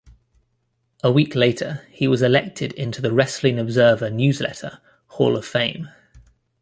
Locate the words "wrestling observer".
3.13-4.09